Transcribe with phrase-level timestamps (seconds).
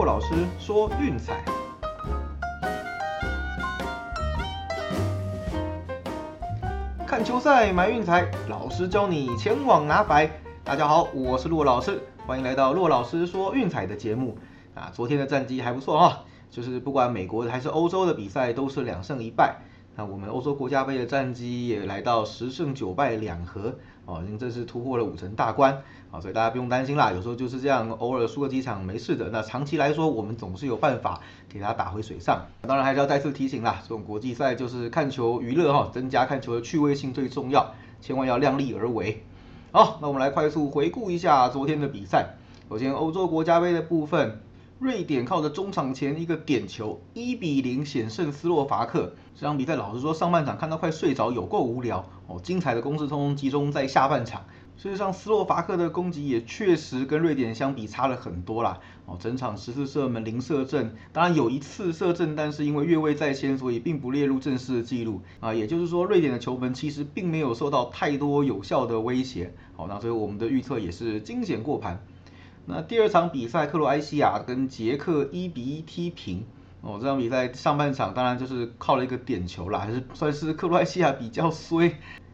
[0.00, 1.44] 骆老师说运彩。
[7.06, 10.30] 看球赛买运彩，老师教你前往拿白。
[10.64, 14.38] 大家好，我是骆老师，欢迎来到骆老师说运彩的节目。
[14.74, 19.58] 啊，昨天的战绩还不错啊，就是不管美国的还是欧洲的比赛都是两胜一败。
[19.96, 23.74] 那我们欧洲国家杯的战绩也来到十胜九败两和，
[24.10, 25.72] 哦，已经正式突破了五成大关，
[26.10, 29.30] 啊，所以大家不用担心啦，有时候就是这样，偶尔输个几场没事的。
[29.30, 32.44] 那长期来说，我们总是有办法给它打回水上。
[32.62, 39.22] 当然还是要再次提醒啦，这种国际赛就是看球娱乐哈，增加看球的趣味性最重要，千万要量力而为。
[39.70, 42.34] 好，那我们来快速回顾一下昨天的比赛。
[42.68, 44.40] 首先欧洲国家杯的部分。
[44.80, 49.12] 瑞典靠着中场前一个点球，一比零险胜斯洛伐克。
[49.38, 52.40] 这场比赛老实说，上半场看到快睡着，有够无聊哦。
[52.42, 54.46] 精彩的攻势通通集中在下半场。
[54.76, 58.80] 事实上，斯洛伐克的攻击也确实跟瑞典相比差了很多啦。
[59.04, 65.52] 哦，整场十次射门零射正，当然有一次射正，但是因为越位在先，所以并不列入正式的记录啊。
[65.52, 69.52] 也就是说，瑞典的球门其实并没有受到太多有效的威胁。
[69.76, 72.02] 好，那所以我们的预测也是惊险过盘。
[72.64, 76.46] 那第二场比赛，克罗埃西亚跟捷克一比一踢平。
[76.82, 81.92] 哦，这场比赛上半场当然就是靠了一个点球啦，还是算是克罗埃西亚比较衰，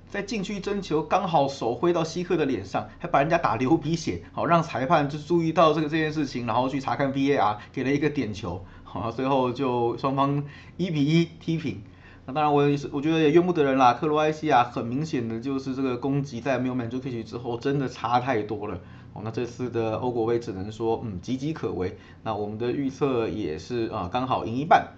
[0.09, 10.45] 在禁区争球刚好手挥到希克的脸上，还把人家打流鼻血，好让裁判就注意到这个这件事情，然后去查看 VAR，给了一个点球，好，最后就双方
[10.77, 11.83] 一比一踢平。
[12.25, 18.81] 那当然我也是，我觉得也怨不得人啦，克罗埃西亚很明显的就是这个攻击在没有满足 K 之后，真的差太多了。
[19.25, 21.97] 那这次的欧国杯只能说，嗯，岌岌可危。
[22.23, 24.89] 那我们的预测也是啊，刚好赢一半。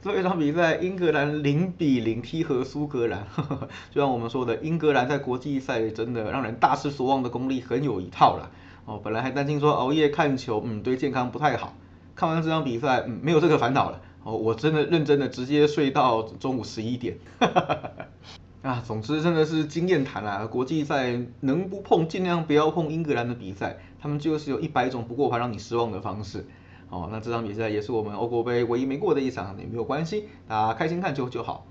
[0.00, 3.68] 最后一场比赛，英格兰零比零踢和苏格兰呵呵。
[3.90, 8.50] 就像我们说的，英格兰在国际赛真的让人大失所望的功力很有一套了。
[8.84, 11.74] 哦，本来还担心说熬夜看球，嗯，对健康不太好。
[12.14, 14.00] 看完这场比赛，嗯，没有这个烦恼了。
[14.22, 17.16] 哦，我真的认真的直接睡到中午十一点。
[18.66, 20.44] 啊，总之真的是经验谈啦。
[20.44, 26.44] 国际赛能不碰尽量不要碰英格兰的比赛，他们就是有一百种不过盘让你失望的方式。
[26.90, 31.64] 哦，那这场比赛也是我们欧国杯唯一没过的一场，也没有关系，大家开心看球就好。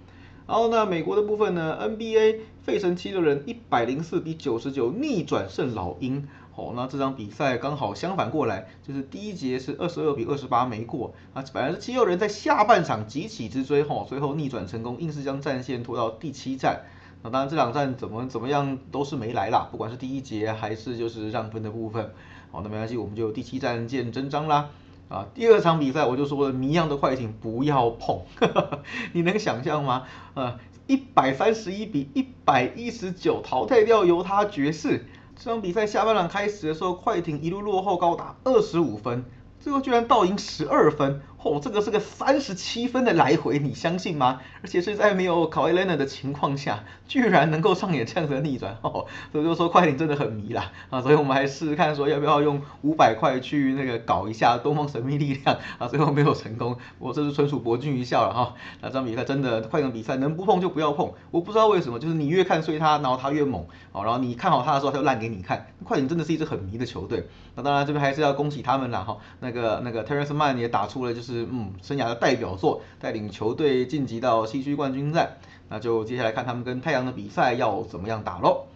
[0.47, 6.25] 然后呢，美国的部分呢，NBA 费城七六人一百零四比九十九逆转胜老鹰。
[6.55, 16.83] 哦，那这场比赛刚好相反过来，就是第一节是二十二比二十八没过啊，本来是七六人在下半场急起直追，吼，最后逆转成功，硬是将战线拖到第七战。
[17.23, 22.11] 那当然这两战怎么怎么样都是没来啦，不管是第一节还是就是让分的部分，
[22.51, 24.69] 好，那没关系，我们就第七战见真章啦。
[25.09, 28.21] 啊，第二场比赛我就说了，谜样的快艇不要碰，
[29.11, 30.03] 你能想象吗？
[30.35, 35.05] 呃，一百三十一比一百一十九淘汰掉犹他爵士。
[35.37, 39.25] 这场比赛下半场开始的时候，快艇一路落后高达二十五分，
[39.59, 41.21] 最后居然倒赢十二分。
[41.45, 44.41] 哦，这个是个三十七分的来回，你相信吗？
[44.63, 48.75] 而且是在没有考埃莱纳的情况下，居然能够上演这样的逆转。
[48.81, 51.03] 哦，所以就说快艇真的很迷啦啊！
[51.03, 56.75] 所以我们还试试看说要不要用五百块去那个搞一下东方神秘力量啊，最后没有成功。
[56.97, 58.55] 我这是纯属博君一笑了哈。
[58.81, 61.13] 那这场比赛真的快艇比赛能不碰就不要碰。
[61.29, 65.67] 我不知道为什么，就是你越看衰他，然后他越猛哦，然后你看好他的时候他就烂给你看。
[65.83, 67.27] 快艇真的是一支很迷的球队。
[67.53, 69.17] 那当然这边还是要恭喜他们啦哈。
[69.41, 71.34] 那个那个 Terrence Mann 也打出了就是。
[71.35, 75.37] 是嗯，生涯的代表作，带领球队晋级到西区冠军战，
[75.69, 78.67] 那就接下来看他们跟太阳的比赛要怎么样打喽。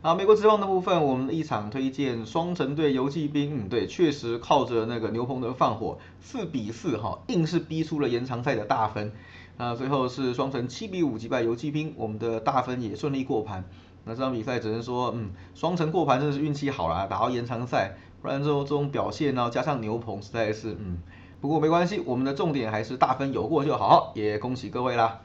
[0.00, 9.12] 啊，美国职棒的部分，我们一场推荐双城队游骑兵，嗯，对，确实靠着那个牛棚的放火，四比四哈，硬是逼出了延长赛的大分。
[9.58, 13.64] 那最后是双城七比五击败游骑兵，我们的大分也顺利过盘。
[14.04, 20.98] 那这场比赛只能说，嗯，双城过盘真的是运气好啦，打到延长赛，不然之后这种表现呢，加上牛棚实在是，嗯。
[21.40, 25.20] 不过没关系，我们的重点还是大分有过就好，也恭喜各位啦。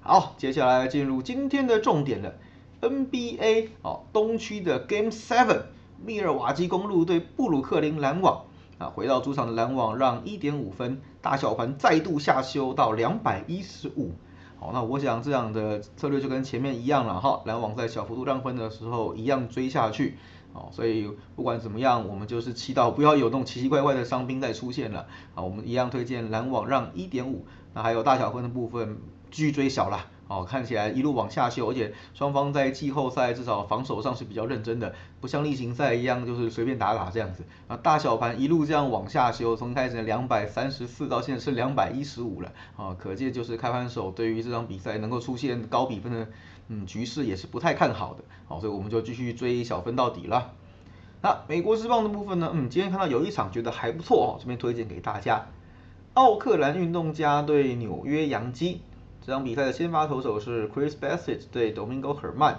[0.00, 2.34] 好，接下来进入今天的重点了
[2.80, 5.64] ，NBA 哦，东区的 Game Seven，
[6.02, 8.44] 密尔瓦基公路对布鲁克林篮网
[8.78, 14.12] 啊，回到主场的篮网让一点五分，大小盘再度下修到两百一十五。
[14.58, 20.16] 好，那我想这样的策略就跟前面一样了哈，篮网在小幅度让分的时候一样追下去。
[20.52, 25.06] 哦，所以不管怎么样，我们就是祈祷不要有那种奇奇怪怪的伤兵再出现了。
[25.34, 27.44] 啊，我们一样推荐篮网让一点五。
[27.72, 28.98] 那还有大小分的部分，
[29.30, 30.06] 巨追小了。
[30.30, 37.42] 哦，看起来一路往下修，而且双方在季后赛至少防守上是比较认真的，不像例行赛一样就是随便打打这样子。
[37.66, 42.52] 啊，大小盘一路这样往下修，从开始两百三十四到现在是两百一十五了。
[42.76, 46.28] 啊，可见就是开盘手对于这场比赛能够出现高比分的。
[46.68, 50.52] 嗯，局势也是不太看好的，好，所以我们就继续追小分到底了。
[51.20, 55.46] 那美国之棒的部分呢，嗯，今天看到有一场觉得还不错哦，这边推荐给大家，
[56.14, 58.82] 奥克兰运动家对纽约洋基。
[59.22, 62.56] 这场比赛的先发投手是 Chris Bassett 对 Domingo Herman。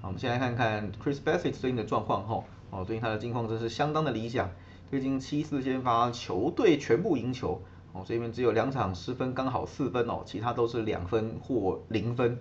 [0.00, 2.44] 我们先来看看 Chris Bassett 最近的状况哈。
[2.70, 4.48] 哦，最近他的近况真是相当的理想，
[4.88, 7.60] 最近七次先发球队全部赢球。
[7.92, 12.38] 哦，这边只有两场失分刚好四分哦，其他都是两分或零分，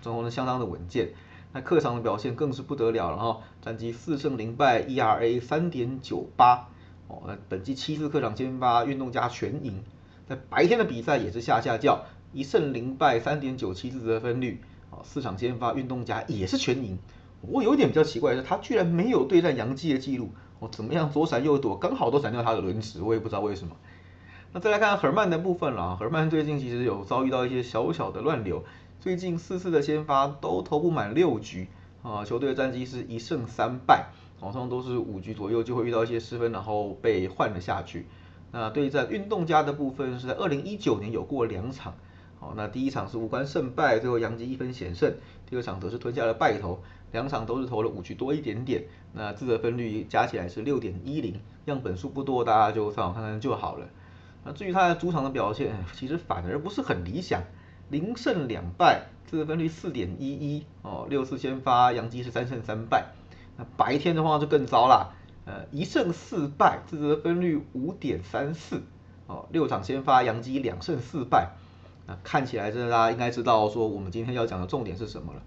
[0.00, 1.08] 状况呢相当的稳健。
[1.52, 6.68] 那客场的表现更是不得了了哈，战绩四胜零败，ERA 三点九八。
[7.08, 9.82] 哦，那本季七次客场先发运动家全赢，
[10.28, 12.04] 在白天的比赛也是下下叫。
[12.36, 14.60] 一胜零败，三点九七次得分率，
[14.90, 16.98] 啊，四场先发运动家也是全赢。
[17.40, 20.28] 不过有一点比较奇怪的是，他居然没有对战杨基的记录，
[20.58, 23.74] 哦，怎么样左闪右躲，刚好都闪掉他的轮值，我也不知道为什么。
[24.52, 28.62] 那再来看赫曼的部分了，赫曼最近其实有遭遇到一些小小的乱流，
[29.00, 31.68] 最近四次的先发都投不满六局，
[32.02, 38.04] 啊，球队的战绩是一胜三败，好像都是五局左右就会遇到一些失分，然后被换了下去。
[38.52, 41.94] 那对战运动家的部分是在二零一九年有过两场。
[42.38, 45.14] 好，那第一场是无关胜败，最后杨基一分险胜。
[45.48, 46.80] 第二场则是吞下了败投，
[47.12, 48.84] 两场都是投了五局多一点点。
[49.14, 53.86] 那自得分率加起来是六点一零，样本数不多，大家就上网看看就好了。
[54.44, 57.42] 那至于他的主场的表现，其实反而不是很理想，
[57.88, 60.66] 零胜两败，自得分率四点一一。
[60.82, 63.06] 哦，六次先发，杨基是三胜三败。
[63.56, 65.14] 那白天的话就更糟啦，
[65.46, 68.82] 呃，一胜四败，自得分率五点三四。
[69.26, 71.52] 哦，六场先发，杨基两胜四败。
[72.06, 75.42] 那看起来，这大家应该知道说我们今天要讲的重点是什么了。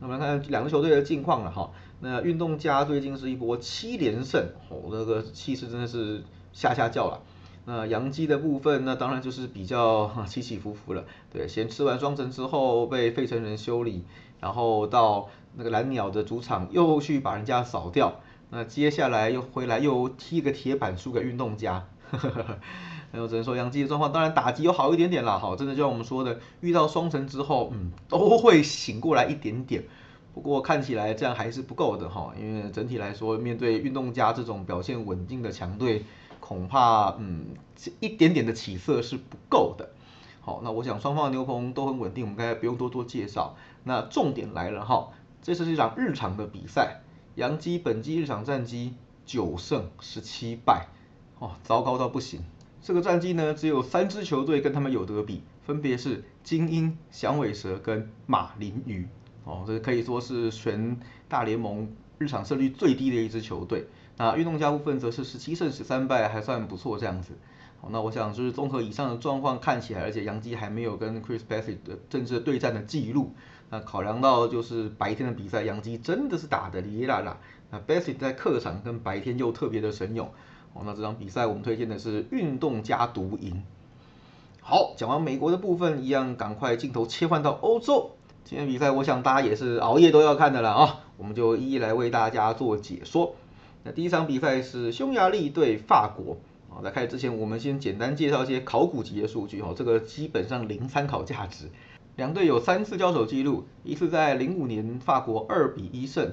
[0.00, 1.70] 那我们来看两个球队的近况了哈。
[2.00, 6.22] 那运动家最近是一波七连胜，哦，那个气势真的是
[6.52, 7.22] 下下叫了。
[7.64, 11.04] 那杨基的部分，那当然就是比较 起起伏伏了。
[11.32, 14.04] 对，先吃完双城之后被费城人修理，
[14.40, 18.20] 然后到那个蓝鸟的主场又去把人家扫掉。
[18.50, 21.86] 那接下来又回来又踢个铁板输给运动家。
[23.12, 29.84] 那我只能说，杨基的状况当然打击有好一点点啦，好，真的就像我们说的，遇到双城之后，嗯，都会醒过来一点点。
[30.34, 36.06] 不过看起来这样还是不够的哈，因为整体来说，面对运动家这种表现稳定的强队，
[36.40, 37.48] 恐怕嗯，
[38.00, 39.90] 一点点的起色是不够的。
[40.40, 43.54] 好，那我想双方的牛棚都很稳定，我们该不用多多介绍。
[43.84, 45.10] 那重点来了哈，
[45.42, 47.02] 这是一场日常的比赛，
[47.34, 48.94] 杨基本季日常战绩
[49.26, 50.86] 九胜十七败，
[51.38, 52.40] 哦，糟糕到不行。
[52.82, 59.06] 这个战绩呢，只有三支球队跟他们有得比，分别是精英、响尾蛇跟马林鱼。
[59.44, 60.98] 哦，这可以说是全
[61.28, 61.88] 大联盟
[62.18, 63.86] 日常胜率最低的一支球队。
[64.16, 67.34] 那运动家部分则是十七胜十三败，还算不错这样子。
[67.80, 73.32] 好，那我想就是综合以上的状况看起来，而且杨基还没有跟 Chris Bassett 的正式对战的记录。
[73.70, 77.38] 那考量到就是白天的比赛，杨基真的是打的哩啦啦。
[77.70, 80.28] 那 Bassett 在客场跟白天又特别的神勇。
[80.74, 83.62] 哦，那这场比赛我们推荐的是运动加独赢。
[84.60, 88.12] 好，讲完美国的部分，一样赶快镜头切换到欧洲。
[88.44, 93.34] 今天比赛，我想大家也是熬夜都要看的了啊，我们就一一来为大家做解说。
[93.84, 96.36] 那第一场比赛是匈牙利对法国。
[96.70, 101.66] 啊，在开始之前，我们先简单介绍一些考古级的数据哦，这个基本上零参考价值。
[102.16, 106.32] 两队有三次交手记录，一次在零五年法国二比一胜。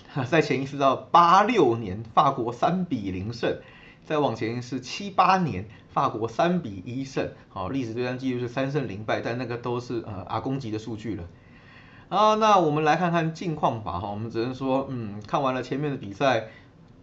[0.28, 3.58] 在前一次到八六年，法国三比零胜；
[4.04, 7.30] 再往前是七八年，法国三比一胜。
[7.48, 11.24] 好，历史对战记录是三胜零败，但那个都是呃阿公级的数据了。
[12.08, 13.98] 啊，那我们来看看近况吧。
[13.98, 16.48] 哈，我们只能说，嗯，看完了前面的比赛，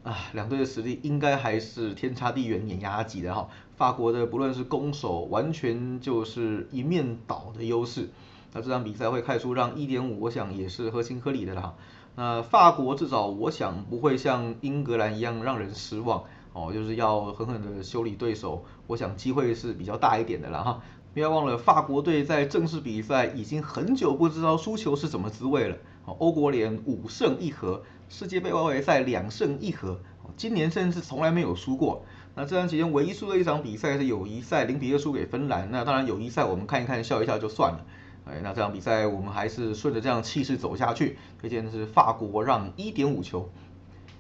[0.04, 3.50] 啊，两队的实力应该还是天差地远、碾压级的哈。
[3.76, 8.10] 法国的不论是攻守，完全就是一面倒的优势。
[8.52, 11.74] 那这场比赛会开出让一点五，我想也是合情合理的啦。
[12.20, 16.22] 那法国至少我想不会像英格兰一样让人失望
[16.52, 20.82] 哦，就是要狠狠的修理对手，我想机会是比较大一点的了哈。
[21.14, 25.78] 不要忘了，法国队在正式比赛已经很久不知道输球是怎么滋味了。
[26.18, 30.02] 欧国联五胜一和，世界杯外围赛两胜一和，
[30.36, 32.04] 今年甚至从来没有输过。
[32.36, 35.72] 那这段期间唯一输的一场比赛是友谊赛零比二输给芬兰。
[35.72, 37.86] 那当然友谊赛我们看一看笑一笑就算了。
[38.32, 41.18] 哎，那这场比赛我们还是顺着这样气势走下去。
[41.40, 43.50] 推荐的是法国让一点五球。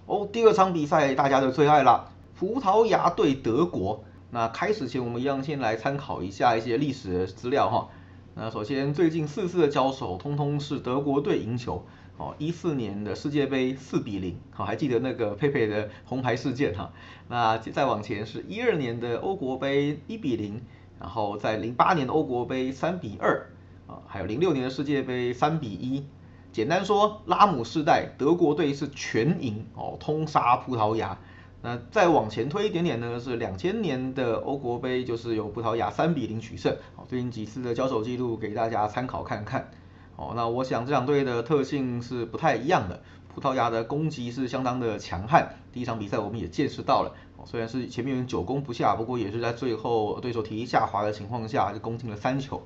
[0.05, 4.03] 哦，第二场比赛大家的最爱啦，葡萄牙对德国。
[4.31, 7.89] 那开始前我们一样先来参考一下一些历史资料哈。
[8.35, 11.85] 那首先最近四次的交手，通通是德国队赢球。
[12.17, 16.91] 哦，一四年的世界杯四比零，好，还记得那个佩佩的红牌事件哈。
[17.29, 20.61] 那再往前是一二年的欧国杯一比零，
[20.99, 23.47] 然后在零八年的欧国杯三比二。
[23.89, 26.05] 啊，还有零六年的世界杯三比一，
[26.51, 31.17] 简单说，拉姆世代德国队是全赢哦，通杀葡萄牙。
[31.62, 36.72] 那再往前推一点点呢，是两千年的欧国杯，就是由葡萄牙三比零取胜。
[36.96, 39.69] 哦，最近几次的交手记录给大家参考看看。
[40.15, 43.01] 哦，那我想这两队的特性是不太一样的。
[43.27, 47.13] 葡萄牙的攻击是相当的强悍，第一场比赛我们也见识到了。
[47.38, 52.62] 哦，虽然是前面有久攻不下，不过也是在最后对手体力下滑的情况下，就攻进了三球。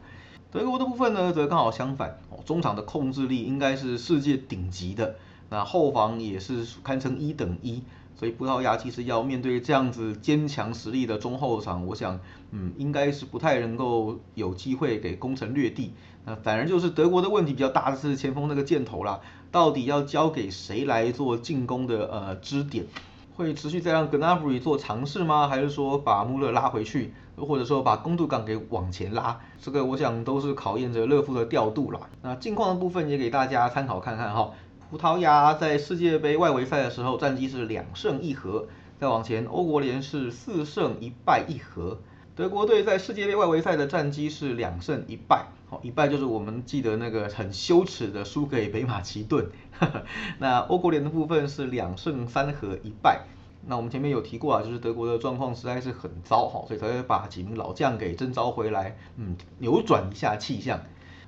[0.53, 2.19] 德国的部分呢，则刚好相反。
[2.45, 5.15] 中场的控制力应该是世界顶级的，
[5.49, 7.81] 那后防也是堪称一等一。
[8.15, 12.19] 所以葡萄牙其实要面对这样子坚强实力的中后场，我想，
[12.51, 15.91] 嗯，应该是不太能够有机会给攻城略地。
[16.23, 22.85] 那反而就是德国的问题比较大的是前锋那个箭头啦，到底要交给谁来做进攻的呃支点？
[23.35, 25.47] 会持续再让格纳布里做尝试吗？
[25.47, 29.39] 还是说把穆勒拉回去，或者说把公度港给往前拉？
[29.59, 31.99] 这个我想都是考验着勒夫的调度啦。
[32.21, 34.51] 那近况的部分也给大家参考看看哈。
[34.91, 38.67] 葡萄牙在世界杯外围赛的时候战绩是两胜一和，
[38.99, 41.97] 再往前欧国联是四胜一败一和。
[42.35, 45.47] 德国队在世界杯外围赛的战绩是两胜一败，
[45.81, 49.47] 一败就是我们记得那个很羞耻的输给北马其顿。
[50.39, 53.25] 那欧国联的部分是两胜三和一败。
[53.65, 60.81] 那我们前面有提过啊，就是德国的状况实在是很糟哈，所以才会把几名老将给征召回来，嗯，扭转一下气象。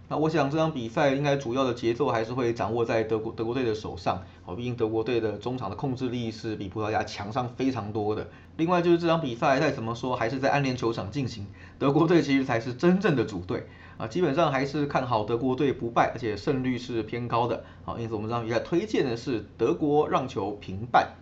[0.08, 8.28] 那我想这场比赛应该主要的节奏还是会掌握在德国德国队的手上，哦，毕竟德国队的中场的控制力是比葡萄牙强上非常多的。
[8.58, 11.48] 另外就是这场比赛再怎么说还是在暗联球场进行，
[11.80, 13.66] 德国队其实才是真正的主队
[13.98, 21.14] 啊，基本上还是看好德国队不败，而且胜率是偏高的，好，因此我们这场比赛推荐的是德国让球平半。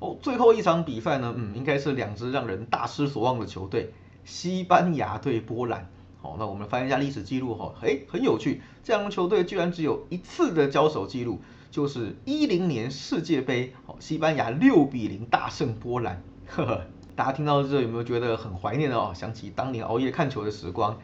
[0.00, 3.92] 哦，最后一场比赛呢，嗯，应该是两支让人大失所望的球队，
[4.24, 5.88] 西班牙对波兰。
[6.20, 11.40] 好，那我们翻一下历史记录哈，哎，很有趣，这两个球队居然只有一次的交手记录，
[11.70, 16.80] 就是一零年世界杯，好，西班牙六比零大胜波兰，呵呵，
[17.14, 19.12] 大家听到这有没有觉得很怀念哦？
[19.14, 20.98] 想起当年熬夜看球的时光，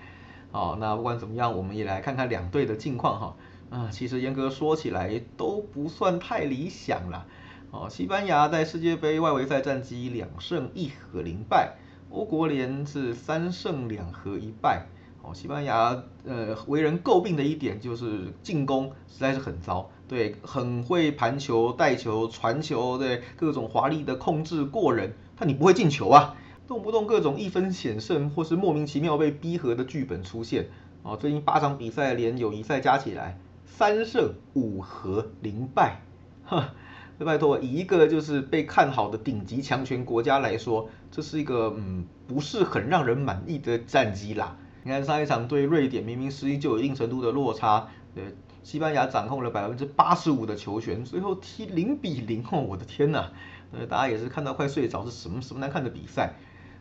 [0.52, 3.37] 哦，那不管怎么样，我们也来看看两队的近况哈，
[3.71, 7.26] 啊，其实严格说起来都不算太理想了，
[7.71, 11.76] 哦，西班牙在世界杯外围赛战绩两胜一和零败，
[12.11, 14.87] 欧国联是三胜两和一败。
[15.21, 26.37] 哦西班牙呃为人诟病的一点就是进攻实在是很糟，对，很会盘球、带球、传球，对，各种华丽的控制过人，但你不会进球啊，
[26.68, 30.68] 动不动各种一分险胜或是莫名其妙被逼和的剧本出现，
[31.02, 36.02] 哦，最近八场比赛连友谊赛加起来三胜五和零败，
[36.44, 36.75] 哈，
[37.18, 44.54] 拜托，以一个就是被看好的顶级强权国家来说，这是一个嗯不是很让人满意的战绩啦。
[44.84, 48.22] 你看上一场对瑞典，明明实力就有一定程度的落差，呃，
[48.62, 53.30] 西班牙掌控了百分之八十五的球权，最后踢零比零哦，我的天呐，
[53.72, 56.34] 呃，大家也是看到快睡着，是什么什么难看的比赛？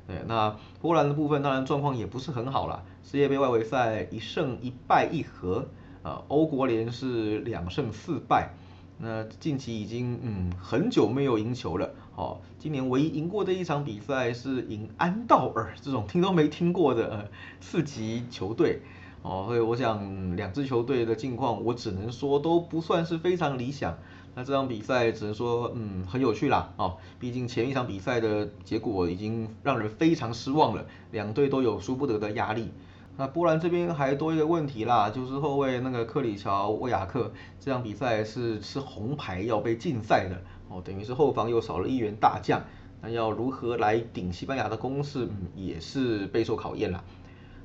[0.07, 5.67] 对，那波兰的部分当然状况也不是很好了，世界杯外围赛一胜一败一和，
[6.01, 8.53] 啊，欧国联是两胜四败。
[8.99, 17.25] 那近期已经嗯很久没有赢球了，哦，今年唯一赢过的一场比赛是赢安道尔这种听都没听过的呃
[17.59, 18.81] 四级球队，
[19.21, 23.95] 哦，所以我想两支球队的近况我只能说都不算是非常理想。
[24.37, 32.69] 那这场比赛只能说嗯很有趣啦，哦，毕竟前一场比赛的结果已经让人非常失望了，两队都有输不得的压力。
[33.17, 40.39] 那波兰这边还多一个问题啦，就是后卫那个克里乔沃亚克这场比赛是吃红牌要被禁赛的
[40.69, 42.61] 哦，等于是后防又少了一员大将，
[43.01, 47.03] 那要如何来顶西班牙的攻势，嗯，也是备受考验啦。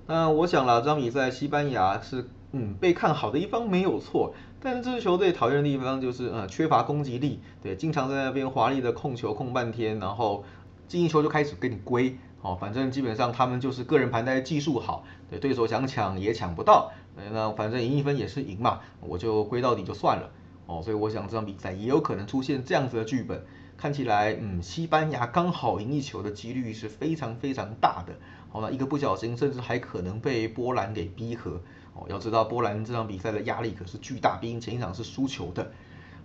[0.07, 10.45] 那我想了，这场比赛西班牙是嗯被看好的一方没有错，但是这支球队讨厌的地方就是呃缺乏攻击力，对，经常在那边华丽的控球控半天，然后
[10.87, 12.17] 进一球就开始给你归。
[12.43, 16.91] 哦，反正基本上他们就是个人盘带技术好，对对手想抢也抢不到，
[17.33, 20.29] 那反正赢一分也是赢嘛，我就归到底就算了。
[20.67, 23.45] 哦，所以我想这场比赛也有可能出现这样子的剧本，
[23.77, 28.13] 看起来嗯，西班牙刚好赢一球的几率是非常非常大的。
[28.51, 31.61] 好，那一个不小心甚至还可能被波兰给逼和。
[31.95, 35.71] 哦，要知道波兰这场比赛的压力可是巨大，毕竟前一场是输球的。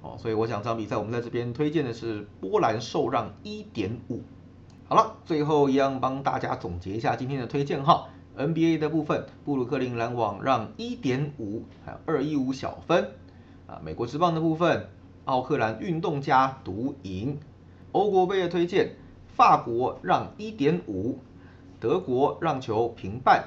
[0.01, 4.21] 哦，所以我想这场比赛我们在这边推荐的是波兰受让一点五。
[4.87, 8.07] 好了，最后一样帮大家总结一下今天的推荐哈。
[8.37, 13.09] NBA 的部分，布鲁克林篮网让一点五，还有二一五小分。
[13.65, 14.87] 啊，美国职棒的部分，
[15.25, 17.39] 奥克兰运动家独赢。
[17.91, 18.91] 欧国杯的推荐，
[19.35, 21.17] 法国让一点五，
[21.79, 23.43] 德国让球平半，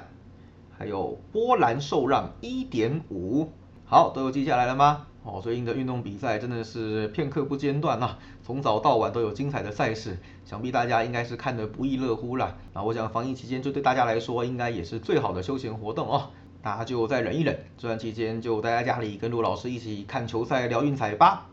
[0.81, 3.47] 还有波兰受让一点五。
[3.85, 5.05] 好，都有记下来了吗？
[5.23, 12.57] 哦，最近的运动比赛真的是片刻不间断呐，从早到晚都有精彩的赛事，想必大家应该是看得不亦乐乎啦。
[12.73, 16.31] 那我想防疫期间，这对大家来说应该也是最好的休闲活动哦。
[16.63, 21.45] 大家就再忍一忍，这段期间就待在家里跟陆老师一起看球赛聊运彩吧。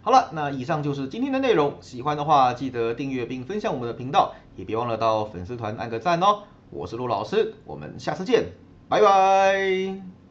[0.00, 6.42] 好了，那以上就是今天的内容，喜欢的话记得订阅并分享我们的频道，也别忘了到粉丝团按个赞哦。
[6.74, 8.46] 我是陆老师，我们下次见，
[8.92, 10.21] 拜拜。